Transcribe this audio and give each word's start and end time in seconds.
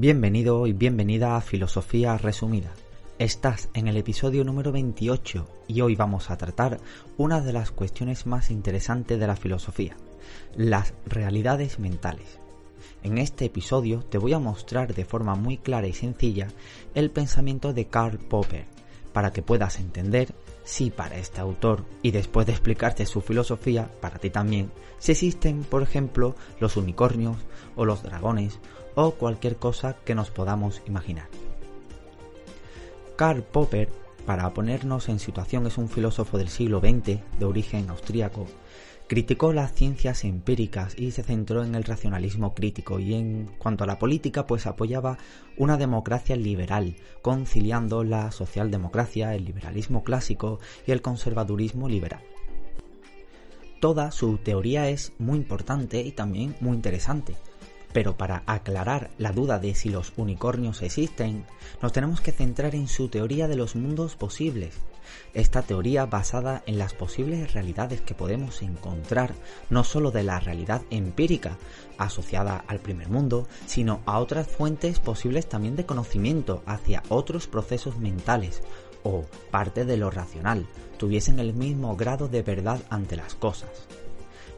Bienvenido 0.00 0.68
y 0.68 0.72
bienvenida 0.72 1.34
a 1.34 1.40
Filosofía 1.40 2.16
Resumida. 2.18 2.70
Estás 3.18 3.68
en 3.74 3.88
el 3.88 3.96
episodio 3.96 4.44
número 4.44 4.70
28 4.70 5.48
y 5.66 5.80
hoy 5.80 5.96
vamos 5.96 6.30
a 6.30 6.36
tratar 6.36 6.78
una 7.16 7.40
de 7.40 7.52
las 7.52 7.72
cuestiones 7.72 8.24
más 8.24 8.52
interesantes 8.52 9.18
de 9.18 9.26
la 9.26 9.34
filosofía, 9.34 9.96
las 10.54 10.94
realidades 11.04 11.80
mentales. 11.80 12.38
En 13.02 13.18
este 13.18 13.46
episodio 13.46 14.04
te 14.04 14.18
voy 14.18 14.34
a 14.34 14.38
mostrar 14.38 14.94
de 14.94 15.04
forma 15.04 15.34
muy 15.34 15.56
clara 15.56 15.88
y 15.88 15.92
sencilla 15.94 16.46
el 16.94 17.10
pensamiento 17.10 17.72
de 17.72 17.86
Karl 17.86 18.20
Popper, 18.20 18.66
para 19.12 19.32
que 19.32 19.42
puedas 19.42 19.80
entender 19.80 20.32
si 20.68 20.90
para 20.90 21.16
este 21.16 21.40
autor, 21.40 21.86
y 22.02 22.10
después 22.10 22.46
de 22.46 22.52
explicarte 22.52 23.06
su 23.06 23.22
filosofía, 23.22 23.90
para 24.02 24.18
ti 24.18 24.28
también, 24.28 24.70
si 24.98 25.12
existen, 25.12 25.64
por 25.64 25.82
ejemplo, 25.82 26.34
los 26.60 26.76
unicornios 26.76 27.38
o 27.74 27.86
los 27.86 28.02
dragones 28.02 28.58
o 28.94 29.12
cualquier 29.12 29.56
cosa 29.56 29.96
que 30.04 30.14
nos 30.14 30.30
podamos 30.30 30.82
imaginar. 30.86 31.28
Karl 33.16 33.42
Popper, 33.42 33.88
para 34.26 34.52
ponernos 34.52 35.08
en 35.08 35.20
situación, 35.20 35.66
es 35.66 35.78
un 35.78 35.88
filósofo 35.88 36.36
del 36.36 36.50
siglo 36.50 36.80
XX, 36.80 37.18
de 37.38 37.44
origen 37.46 37.88
austríaco, 37.88 38.46
criticó 39.08 39.54
las 39.54 39.72
ciencias 39.72 40.22
empíricas 40.24 40.94
y 40.98 41.12
se 41.12 41.22
centró 41.22 41.64
en 41.64 41.74
el 41.74 41.84
racionalismo 41.84 42.54
crítico 42.54 43.00
y 43.00 43.14
en 43.14 43.50
cuanto 43.58 43.84
a 43.84 43.86
la 43.86 43.98
política 43.98 44.46
pues 44.46 44.66
apoyaba 44.66 45.16
una 45.56 45.78
democracia 45.78 46.36
liberal, 46.36 46.94
conciliando 47.22 48.04
la 48.04 48.30
socialdemocracia, 48.30 49.34
el 49.34 49.46
liberalismo 49.46 50.04
clásico 50.04 50.60
y 50.86 50.92
el 50.92 51.00
conservadurismo 51.00 51.88
liberal. 51.88 52.20
Toda 53.80 54.10
su 54.10 54.36
teoría 54.38 54.88
es 54.90 55.12
muy 55.18 55.38
importante 55.38 56.02
y 56.02 56.12
también 56.12 56.54
muy 56.60 56.76
interesante, 56.76 57.36
pero 57.92 58.16
para 58.16 58.42
aclarar 58.46 59.10
la 59.18 59.32
duda 59.32 59.58
de 59.58 59.74
si 59.74 59.88
los 59.88 60.12
unicornios 60.16 60.82
existen, 60.82 61.44
nos 61.82 61.92
tenemos 61.92 62.20
que 62.20 62.32
centrar 62.32 62.74
en 62.74 62.88
su 62.88 63.08
teoría 63.08 63.48
de 63.48 63.56
los 63.56 63.76
mundos 63.76 64.16
posibles. 64.16 64.74
Esta 65.32 65.62
teoría 65.62 66.04
basada 66.04 66.62
en 66.66 66.78
las 66.78 66.92
posibles 66.92 67.54
realidades 67.54 68.02
que 68.02 68.14
podemos 68.14 68.60
encontrar, 68.62 69.34
no 69.70 69.84
solo 69.84 70.10
de 70.10 70.22
la 70.22 70.38
realidad 70.38 70.82
empírica 70.90 71.56
asociada 71.96 72.62
al 72.66 72.80
primer 72.80 73.08
mundo, 73.08 73.48
sino 73.66 74.00
a 74.04 74.18
otras 74.18 74.46
fuentes 74.46 75.00
posibles 75.00 75.48
también 75.48 75.76
de 75.76 75.86
conocimiento 75.86 76.62
hacia 76.66 77.02
otros 77.08 77.46
procesos 77.46 77.98
mentales 77.98 78.62
o 79.02 79.24
parte 79.50 79.84
de 79.84 79.96
lo 79.96 80.10
racional, 80.10 80.66
tuviesen 80.98 81.38
el 81.38 81.54
mismo 81.54 81.96
grado 81.96 82.28
de 82.28 82.42
verdad 82.42 82.80
ante 82.90 83.16
las 83.16 83.34
cosas 83.34 83.88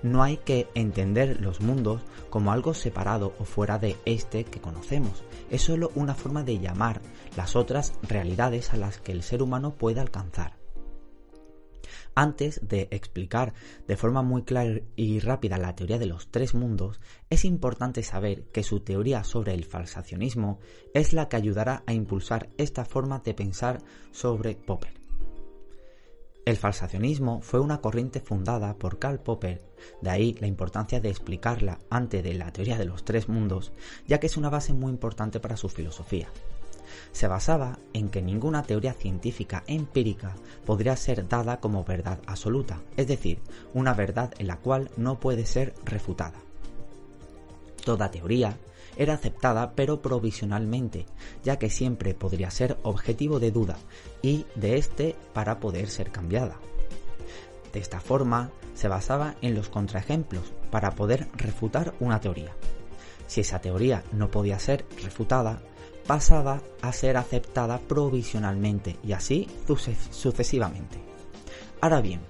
no 0.02 0.22
hay 0.22 0.38
que 0.38 0.68
entender 0.74 1.40
los 1.40 1.60
mundos 1.60 2.02
como 2.30 2.52
algo 2.52 2.74
separado 2.74 3.34
o 3.38 3.44
fuera 3.44 3.78
de 3.78 3.96
este 4.04 4.44
que 4.44 4.60
conocemos. 4.60 5.22
Es 5.50 5.62
solo 5.62 5.90
una 5.94 6.14
forma 6.14 6.42
de 6.42 6.58
llamar 6.58 7.00
las 7.36 7.56
otras 7.56 7.92
realidades 8.02 8.72
a 8.72 8.76
las 8.76 8.98
que 8.98 9.12
el 9.12 9.22
ser 9.22 9.42
humano 9.42 9.74
puede 9.74 10.00
alcanzar. 10.00 10.60
Antes 12.14 12.60
de 12.66 12.88
explicar 12.90 13.54
de 13.86 13.96
forma 13.96 14.22
muy 14.22 14.42
clara 14.42 14.80
y 14.96 15.20
rápida 15.20 15.58
la 15.58 15.76
teoría 15.76 15.98
de 15.98 16.06
los 16.06 16.30
tres 16.30 16.54
mundos, 16.54 17.00
es 17.30 17.44
importante 17.44 18.02
saber 18.02 18.44
que 18.52 18.62
su 18.62 18.80
teoría 18.80 19.22
sobre 19.24 19.54
el 19.54 19.64
falsacionismo 19.64 20.58
es 20.92 21.12
la 21.12 21.28
que 21.28 21.36
ayudará 21.36 21.82
a 21.86 21.92
impulsar 21.92 22.50
esta 22.58 22.84
forma 22.84 23.20
de 23.20 23.34
pensar 23.34 23.82
sobre 24.10 24.56
Popper. 24.56 24.99
El 26.46 26.56
falsacionismo 26.56 27.42
fue 27.42 27.60
una 27.60 27.81
corriente 27.81 28.20
fundada 28.20 28.75
por 28.75 28.98
Karl 28.98 29.20
Popper, 29.20 29.60
de 30.00 30.10
ahí 30.10 30.37
la 30.41 30.47
importancia 30.47 30.98
de 30.98 31.10
explicarla 31.10 31.78
antes 31.91 32.25
de 32.25 32.34
la 32.34 32.50
teoría 32.50 32.78
de 32.78 32.87
los 32.87 33.04
tres 33.04 33.28
mundos, 33.28 33.72
ya 34.06 34.19
que 34.19 34.26
es 34.26 34.37
una 34.37 34.48
base 34.48 34.72
muy 34.72 34.91
importante 34.91 35.38
para 35.38 35.56
su 35.56 35.69
filosofía. 35.69 36.28
Se 37.12 37.28
basaba 37.28 37.78
en 37.92 38.09
que 38.09 38.22
ninguna 38.22 38.62
teoría 38.62 38.94
científica 38.94 39.64
empírica 39.66 40.34
podría 40.64 40.97
ser 40.97 41.28
dada 41.28 41.60
como 41.60 41.84
verdad 41.84 42.20
absoluta, 42.26 42.81
es 42.97 43.06
decir, 43.06 43.41
una 43.75 43.94
verdad 43.94 44.32
en 44.38 44.47
la 44.47 44.56
cual 44.56 44.91
no 44.97 45.20
puede 45.20 45.44
ser 45.47 45.75
refutada. 45.84 46.41
Toda 47.84 48.10
teoría 48.10 48.56
era 48.96 49.14
aceptada 49.14 49.72
pero 49.74 50.02
provisionalmente, 50.02 51.06
ya 51.42 51.58
que 51.58 51.70
siempre 51.70 52.14
podría 52.14 52.50
ser 52.50 52.78
objetivo 52.82 53.41
de 53.41 53.50
duda 53.50 53.76
y 54.22 54.46
de 54.54 54.76
éste 54.76 55.16
para 55.32 55.60
poder 55.60 55.88
ser 55.88 56.10
cambiada. 56.10 56.56
De 57.72 57.80
esta 57.80 58.00
forma, 58.00 58.50
se 58.74 58.88
basaba 58.88 59.36
en 59.42 59.54
los 59.54 59.69
contraejemplos 59.69 60.52
para 60.70 60.92
poder 60.92 61.28
refutar 61.34 61.94
una 62.00 62.20
teoría. 62.20 62.54
Si 63.26 63.42
esa 63.42 63.60
teoría 63.60 64.02
no 64.12 64.30
podía 64.30 64.58
ser 64.58 64.84
refutada, 65.02 65.62
pasaba 66.06 66.62
a 66.82 66.92
ser 66.92 67.16
aceptada 67.16 67.78
provisionalmente 67.78 68.96
y 69.04 69.12
así 69.12 69.48
sucesivamente. 70.10 70.98
Ahora 71.80 72.00
bien, 72.00 72.20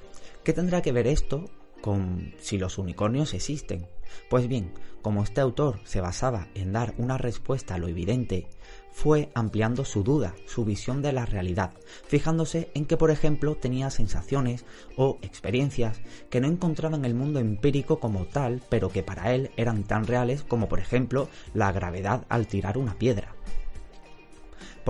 ¿qué 0.44 0.52
tendrá 0.52 0.82
que 0.82 0.92
ver 0.92 1.06
esto 1.06 1.48
con 1.80 2.34
si 2.40 2.58
los 2.58 2.76
unicornios 2.76 3.32
existen? 3.32 3.86
Pues 4.28 4.48
bien, 4.48 4.72
como 5.02 5.22
este 5.22 5.40
autor 5.40 5.80
se 5.84 6.00
basaba 6.00 6.48
en 6.54 6.72
dar 6.72 6.94
una 6.98 7.18
respuesta 7.18 7.74
a 7.74 7.78
lo 7.78 7.88
evidente, 7.88 8.48
fue 8.90 9.30
ampliando 9.34 9.84
su 9.84 10.02
duda, 10.02 10.34
su 10.46 10.64
visión 10.64 11.00
de 11.00 11.12
la 11.12 11.24
realidad, 11.24 11.72
fijándose 12.06 12.70
en 12.74 12.84
que, 12.84 12.96
por 12.96 13.10
ejemplo, 13.10 13.56
tenía 13.56 13.90
sensaciones 13.90 14.64
o 14.96 15.18
experiencias 15.22 16.00
que 16.28 16.40
no 16.40 16.48
encontraba 16.48 16.96
en 16.96 17.04
el 17.04 17.14
mundo 17.14 17.40
empírico 17.40 18.00
como 18.00 18.26
tal, 18.26 18.62
pero 18.68 18.90
que 18.90 19.02
para 19.02 19.34
él 19.34 19.50
eran 19.56 19.84
tan 19.84 20.06
reales 20.06 20.42
como, 20.42 20.68
por 20.68 20.80
ejemplo, 20.80 21.28
la 21.54 21.72
gravedad 21.72 22.26
al 22.28 22.46
tirar 22.46 22.76
una 22.76 22.98
piedra. 22.98 23.34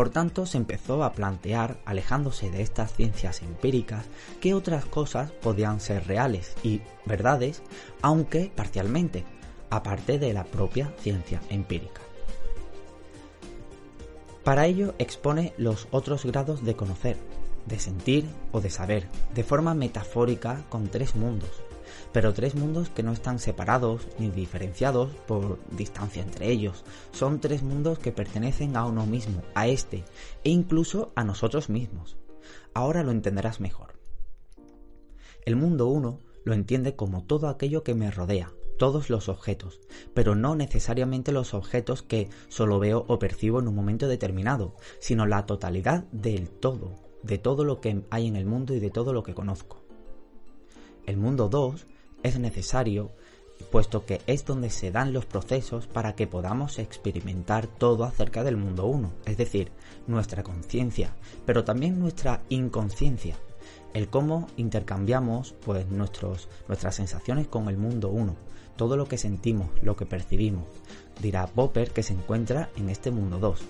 Por 0.01 0.09
tanto, 0.09 0.47
se 0.47 0.57
empezó 0.57 1.05
a 1.05 1.13
plantear, 1.13 1.77
alejándose 1.85 2.51
de 2.51 2.63
estas 2.63 2.95
ciencias 2.95 3.43
empíricas, 3.43 4.07
qué 4.41 4.55
otras 4.55 4.87
cosas 4.87 5.31
podían 5.31 5.79
ser 5.79 6.07
reales 6.07 6.55
y 6.63 6.81
verdades, 7.05 7.61
aunque 8.01 8.51
parcialmente, 8.57 9.27
aparte 9.69 10.19
de 10.19 10.33
la 10.33 10.45
propia 10.45 10.91
ciencia 11.01 11.43
empírica. 11.51 12.01
Para 14.43 14.65
ello 14.65 14.95
expone 14.99 15.53
los 15.59 15.87
otros 15.91 16.25
grados 16.25 16.65
de 16.65 16.77
conocer, 16.77 17.19
de 17.67 17.79
sentir 17.79 18.25
o 18.53 18.63
de 18.63 18.71
saber, 18.71 19.07
de 19.35 19.45
forma 19.45 19.75
metafórica 19.75 20.65
con 20.71 20.89
tres 20.89 21.15
mundos, 21.15 21.51
pero 22.13 22.35
tres 22.35 22.55
mundos 22.55 22.91
que 22.91 23.03
no 23.03 23.13
están 23.13 23.39
separados 23.39 24.07
ni 24.19 24.31
diferenciados 24.31 25.11
por 25.27 25.59
distancia 25.71 26.23
entre 26.23 26.51
ellos. 26.51 26.85
Son 27.13 27.41
tres 27.41 27.63
mundos 27.63 27.99
que 27.99 28.13
pertenecen 28.13 28.77
a 28.77 28.85
uno 28.85 29.07
mismo, 29.07 29.43
a 29.55 29.69
este, 29.69 30.05
e 30.45 30.51
incluso 30.51 31.13
a 31.15 31.25
nosotros 31.25 31.69
mismos. 31.69 32.17
Ahora 32.75 33.03
lo 33.03 33.11
entenderás 33.11 33.61
mejor. 33.61 33.99
El 35.45 35.57
mundo 35.57 35.87
uno 35.89 36.21
lo 36.45 36.55
entiende 36.55 36.97
como 36.97 37.25
todo 37.25 37.49
aquello 37.49 37.83
que 37.83 37.95
me 37.95 38.11
rodea, 38.11 38.53
todos 38.79 39.11
los 39.11 39.29
objetos, 39.29 39.81
pero 40.15 40.35
no 40.35 40.55
necesariamente 40.55 41.33
los 41.33 41.55
objetos 41.55 42.03
que 42.03 42.29
solo 42.49 42.79
veo 42.79 43.05
o 43.09 43.19
percibo 43.19 43.59
en 43.59 43.69
un 43.69 43.75
momento 43.75 44.09
determinado, 44.09 44.75
sino 45.01 45.27
la 45.27 45.47
totalidad 45.47 46.05
del 46.13 46.49
todo, 46.49 46.95
de 47.23 47.39
todo 47.39 47.65
lo 47.65 47.81
que 47.81 48.03
hay 48.11 48.27
en 48.27 48.37
el 48.37 48.47
mundo 48.47 48.75
y 48.75 48.81
de 48.81 48.91
todo 48.91 49.13
lo 49.13 49.23
que 49.23 49.35
conozco. 49.35 49.80
El 51.11 51.17
mundo 51.17 51.49
2 51.49 51.89
es 52.23 52.39
necesario 52.39 53.11
puesto 53.73 54.07
que 54.07 54.21
es 54.29 54.45
donde 54.45 54.71
se 54.71 54.93
dan 54.93 55.13
los 55.13 55.27
procesos 55.27 55.89
para 55.89 56.15
que 56.15 56.29
podamos 56.29 56.79
experimentar 56.79 57.67
todo 57.67 58.05
acerca 58.05 58.45
del 58.45 58.57
mundo 58.57 58.87
1, 58.87 59.11
es 59.25 59.37
decir, 59.37 59.73
nuestra 60.07 60.45
conciencia, 60.45 61.17
pero 61.47 61.65
también 61.65 61.99
nuestra 61.99 62.43
inconsciencia, 62.49 63.35
el 63.93 64.09
cómo 64.09 64.47
intercambiamos 64.57 65.53
pues 65.65 65.89
nuestros, 65.89 66.49
nuestras 66.69 66.95
sensaciones 66.95 67.49
con 67.49 67.69
el 67.69 67.77
mundo 67.77 68.11
1, 68.11 68.37
todo 68.77 68.97
lo 68.97 69.07
que 69.07 69.19
sentimos, 69.19 69.69
lo 69.83 69.97
que 69.97 70.07
percibimos. 70.07 70.63
Dirá 71.21 71.49
Popper 71.49 71.91
que 71.91 72.05
se 72.05 72.13
encuentra 72.13 72.71
en 72.77 72.89
este 72.89 73.11
mundo 73.11 73.41
2. 73.41 73.61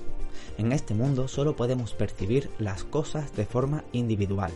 En 0.59 0.73
este 0.73 0.93
mundo 0.93 1.27
solo 1.27 1.57
podemos 1.57 1.95
percibir 1.95 2.51
las 2.59 2.85
cosas 2.85 3.35
de 3.35 3.47
forma 3.47 3.83
individual. 3.93 4.53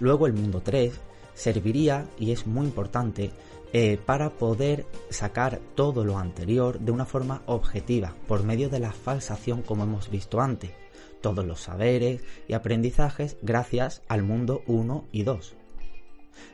Luego 0.00 0.26
el 0.26 0.32
mundo 0.32 0.62
3 0.64 0.92
serviría, 1.34 2.06
y 2.18 2.32
es 2.32 2.46
muy 2.46 2.66
importante, 2.66 3.30
eh, 3.72 3.98
para 4.04 4.30
poder 4.30 4.86
sacar 5.10 5.60
todo 5.76 6.04
lo 6.04 6.18
anterior 6.18 6.80
de 6.80 6.90
una 6.90 7.04
forma 7.04 7.42
objetiva, 7.46 8.16
por 8.26 8.42
medio 8.42 8.68
de 8.68 8.80
la 8.80 8.92
falsación 8.92 9.62
como 9.62 9.84
hemos 9.84 10.10
visto 10.10 10.40
antes, 10.40 10.72
todos 11.20 11.44
los 11.44 11.60
saberes 11.60 12.22
y 12.48 12.54
aprendizajes 12.54 13.36
gracias 13.42 14.02
al 14.08 14.22
mundo 14.22 14.62
1 14.66 15.04
y 15.12 15.22
2. 15.22 15.54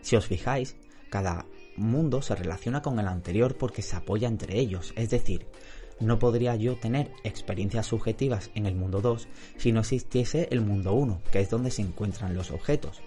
Si 0.02 0.16
os 0.16 0.26
fijáis, 0.26 0.76
cada 1.08 1.46
mundo 1.76 2.20
se 2.20 2.34
relaciona 2.34 2.82
con 2.82 2.98
el 2.98 3.06
anterior 3.06 3.56
porque 3.56 3.82
se 3.82 3.96
apoya 3.96 4.28
entre 4.28 4.58
ellos, 4.58 4.92
es 4.96 5.08
decir, 5.08 5.46
no 6.00 6.18
podría 6.18 6.56
yo 6.56 6.76
tener 6.76 7.10
experiencias 7.24 7.86
subjetivas 7.86 8.50
en 8.54 8.66
el 8.66 8.74
mundo 8.74 9.00
2 9.00 9.28
si 9.56 9.72
no 9.72 9.80
existiese 9.80 10.48
el 10.50 10.60
mundo 10.60 10.92
1, 10.92 11.22
que 11.30 11.40
es 11.40 11.48
donde 11.48 11.70
se 11.70 11.82
encuentran 11.82 12.34
los 12.34 12.50
objetos 12.50 13.00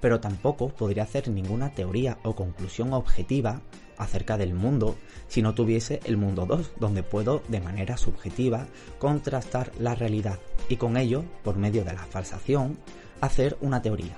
pero 0.00 0.20
tampoco 0.20 0.68
podría 0.68 1.02
hacer 1.02 1.28
ninguna 1.28 1.70
teoría 1.70 2.18
o 2.22 2.34
conclusión 2.34 2.92
objetiva 2.92 3.60
acerca 3.96 4.38
del 4.38 4.54
mundo 4.54 4.96
si 5.26 5.42
no 5.42 5.54
tuviese 5.54 6.00
el 6.04 6.16
mundo 6.16 6.46
2, 6.46 6.72
donde 6.78 7.02
puedo 7.02 7.42
de 7.48 7.60
manera 7.60 7.96
subjetiva 7.96 8.66
contrastar 8.98 9.72
la 9.78 9.94
realidad 9.94 10.38
y 10.68 10.76
con 10.76 10.96
ello, 10.96 11.24
por 11.42 11.56
medio 11.56 11.84
de 11.84 11.92
la 11.92 12.04
falsación, 12.04 12.78
hacer 13.20 13.56
una 13.60 13.82
teoría. 13.82 14.16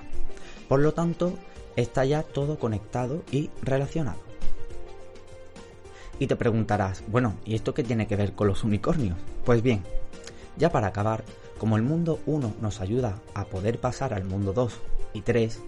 Por 0.67 0.81
lo 0.81 0.93
tanto, 0.93 1.33
está 1.75 2.05
ya 2.05 2.23
todo 2.23 2.59
conectado 2.59 3.23
y 3.31 3.49
relacionado. 3.61 4.19
Y 6.19 6.27
te 6.27 6.35
preguntarás, 6.35 7.03
bueno, 7.07 7.35
¿y 7.45 7.55
esto 7.55 7.73
qué 7.73 7.83
tiene 7.83 8.05
que 8.05 8.15
ver 8.15 8.33
con 8.33 8.47
los 8.47 8.63
unicornios? 8.63 9.17
Pues 9.43 9.63
bien, 9.63 9.81
ya 10.57 10.71
para 10.71 10.87
acabar, 10.87 11.23
como 11.57 11.77
el 11.77 11.83
mundo 11.83 12.19
1 12.27 12.55
nos 12.61 12.81
ayuda 12.81 13.19
a 13.33 13.45
poder 13.45 13.79
pasar 13.79 14.13
al 14.13 14.25
mundo 14.25 14.53
2 14.53 14.79
y 15.13 15.21
3, 15.21 15.61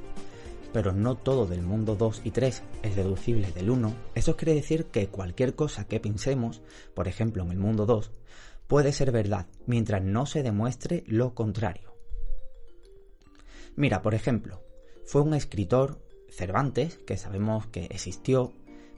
pero 0.74 0.92
no 0.92 1.16
todo 1.16 1.46
del 1.46 1.62
mundo 1.62 1.96
2 1.96 2.22
y 2.24 2.32
3 2.32 2.64
es 2.82 2.96
deducible 2.96 3.52
del 3.52 3.70
1, 3.70 3.94
eso 4.16 4.36
quiere 4.36 4.56
decir 4.56 4.86
que 4.86 5.08
cualquier 5.08 5.56
cosa 5.56 5.88
que 5.88 6.00
pensemos, 6.00 6.62
por 6.94 7.08
ejemplo 7.08 7.44
en 7.44 7.52
el 7.52 7.60
mundo 7.60 7.86
2, 7.86 8.12
puede 8.68 8.92
ser 8.92 9.12
verdad 9.12 9.48
mientras 9.68 10.04
no 10.04 10.26
se 10.26 10.44
demuestre 10.44 11.04
lo 11.06 11.36
contrario. 11.36 11.96
Mira, 13.76 14.02
por 14.02 14.16
ejemplo, 14.16 14.64
fue 15.06 15.22
un 15.22 15.34
escritor, 15.34 16.02
Cervantes, 16.30 16.98
que 17.06 17.18
sabemos 17.18 17.68
que 17.68 17.86
existió, 17.86 18.54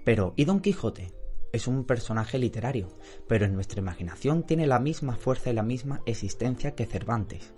pero 0.06 0.34
¿y 0.38 0.46
Don 0.46 0.62
Quijote? 0.62 1.14
Es 1.52 1.68
un 1.68 1.86
personaje 1.86 2.38
literario, 2.38 2.90
pero 3.28 3.46
en 3.46 3.54
nuestra 3.54 3.80
imaginación 3.80 4.44
tiene 4.44 4.68
la 4.68 4.80
misma 4.80 5.16
fuerza 5.16 5.50
y 5.50 5.54
la 5.54 5.64
misma 5.64 6.02
existencia 6.06 6.76
que 6.76 6.86
Cervantes. 6.86 7.54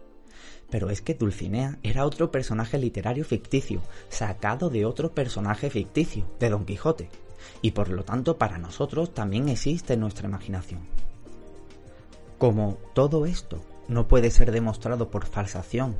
Pero 0.70 0.90
es 0.90 1.02
que 1.02 1.14
Dulcinea 1.14 1.78
era 1.84 2.06
otro 2.06 2.32
personaje 2.32 2.78
literario 2.78 3.24
ficticio, 3.24 3.82
sacado 4.10 4.70
de 4.70 4.86
otro 4.86 5.12
personaje 5.12 5.70
ficticio, 5.70 6.26
de 6.40 6.50
Don 6.50 6.66
Quijote, 6.66 7.10
y 7.62 7.72
por 7.72 7.90
lo 7.90 8.04
tanto 8.04 8.38
para 8.38 8.58
nosotros 8.58 9.14
también 9.14 9.50
existe 9.50 9.94
en 9.94 10.02
nuestra 10.02 10.28
imaginación. 10.28 10.82
Como 12.38 12.78
todo 12.94 13.26
esto 13.26 13.62
no 13.88 14.08
puede 14.08 14.32
ser 14.32 14.52
demostrado 14.52 15.10
por 15.10 15.26
falsación, 15.26 15.96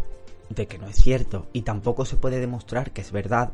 de 0.50 0.68
que 0.68 0.78
no 0.78 0.88
es 0.88 0.96
cierto 0.96 1.48
y 1.54 1.64
tampoco 1.64 2.06
se 2.06 2.16
puede 2.16 2.40
demostrar 2.40 2.92
que 2.92 3.02
es 3.02 3.12
verdad, 3.12 3.52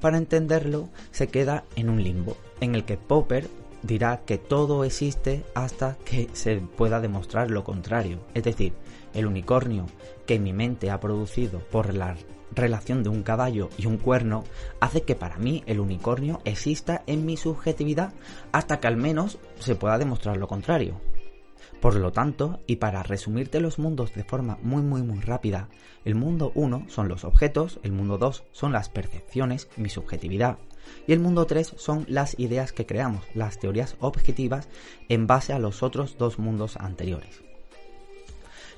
para 0.00 0.18
entenderlo 0.18 0.88
se 1.10 1.28
queda 1.28 1.64
en 1.76 1.88
un 1.88 2.02
limbo, 2.02 2.36
en 2.60 2.74
el 2.74 2.84
que 2.84 2.96
Popper 2.96 3.48
dirá 3.82 4.22
que 4.24 4.38
todo 4.38 4.84
existe 4.84 5.44
hasta 5.54 5.96
que 6.04 6.28
se 6.32 6.56
pueda 6.56 7.00
demostrar 7.00 7.50
lo 7.50 7.64
contrario. 7.64 8.18
Es 8.34 8.44
decir, 8.44 8.72
el 9.14 9.26
unicornio 9.26 9.86
que 10.26 10.38
mi 10.38 10.52
mente 10.52 10.90
ha 10.90 11.00
producido 11.00 11.60
por 11.60 11.94
la 11.94 12.16
relación 12.54 13.02
de 13.02 13.08
un 13.08 13.22
caballo 13.22 13.68
y 13.76 13.86
un 13.86 13.98
cuerno 13.98 14.44
hace 14.80 15.02
que 15.02 15.14
para 15.14 15.36
mí 15.36 15.62
el 15.66 15.80
unicornio 15.80 16.40
exista 16.44 17.02
en 17.06 17.26
mi 17.26 17.36
subjetividad 17.36 18.12
hasta 18.52 18.80
que 18.80 18.86
al 18.86 18.96
menos 18.96 19.38
se 19.58 19.74
pueda 19.74 19.98
demostrar 19.98 20.36
lo 20.36 20.48
contrario. 20.48 21.00
Por 21.80 21.94
lo 21.96 22.12
tanto, 22.12 22.60
y 22.66 22.76
para 22.76 23.02
resumirte 23.02 23.60
los 23.60 23.78
mundos 23.78 24.14
de 24.14 24.24
forma 24.24 24.58
muy 24.62 24.82
muy 24.82 25.02
muy 25.02 25.20
rápida, 25.20 25.68
el 26.04 26.14
mundo 26.14 26.52
1 26.54 26.86
son 26.88 27.08
los 27.08 27.24
objetos, 27.24 27.80
el 27.82 27.92
mundo 27.92 28.18
2 28.18 28.44
son 28.52 28.72
las 28.72 28.88
percepciones, 28.88 29.68
mi 29.76 29.88
subjetividad, 29.88 30.58
y 31.06 31.12
el 31.12 31.20
mundo 31.20 31.46
3 31.46 31.74
son 31.76 32.04
las 32.08 32.38
ideas 32.38 32.72
que 32.72 32.86
creamos, 32.86 33.24
las 33.34 33.58
teorías 33.58 33.96
objetivas 34.00 34.68
en 35.08 35.26
base 35.26 35.52
a 35.52 35.58
los 35.58 35.82
otros 35.82 36.16
dos 36.18 36.38
mundos 36.38 36.76
anteriores. 36.76 37.42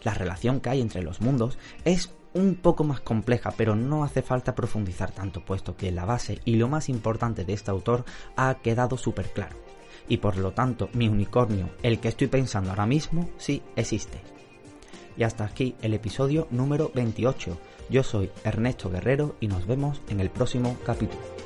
La 0.03 0.15
relación 0.15 0.61
que 0.61 0.71
hay 0.71 0.81
entre 0.81 1.03
los 1.03 1.21
mundos 1.21 1.59
es 1.85 2.13
un 2.35 2.55
poco 2.55 2.85
más 2.85 3.01
compleja, 3.01 3.53
pero 3.57 3.75
no 3.75 4.05
hace 4.05 4.23
falta 4.23 4.55
profundizar 4.55 5.11
tanto, 5.11 5.45
puesto 5.45 5.77
que 5.77 5.91
la 5.93 6.05
base 6.05 6.41
y 6.45 6.57
lo 6.57 6.69
más 6.69 6.89
importante 6.89 7.45
de 7.45 7.53
este 7.53 7.71
autor 7.71 8.05
ha 8.37 8.55
quedado 8.63 8.97
súper 8.97 9.33
claro. 9.33 9.68
Y 10.08 10.19
por 10.19 10.38
lo 10.38 10.52
tanto, 10.52 10.88
mi 10.94 11.08
unicornio, 11.08 11.70
el 11.82 12.00
que 12.00 12.08
estoy 12.08 12.28
pensando 12.28 12.70
ahora 12.70 12.87
mismo, 12.87 13.28
sí 13.37 13.62
existe. 13.76 14.20
Y 15.16 15.25
hasta 15.25 15.44
aquí 15.44 15.75
el 15.82 15.94
episodio 15.94 16.46
número 16.50 16.90
28. 16.94 17.58
Yo 17.90 18.02
soy 18.02 18.31
Ernesto 18.44 18.90
Guerrero 18.90 19.37
y 19.40 19.49
nos 19.49 19.66
vemos 19.66 20.00
en 20.08 20.20
el 20.20 20.31
próximo 20.31 20.76
capítulo. 20.84 21.38